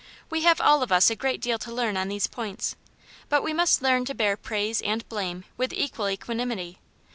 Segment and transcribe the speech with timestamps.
[0.31, 2.75] We have all of us a great deal to learn on these points,
[3.29, 6.79] but we must learn to bear praise and blame with equal equanimity.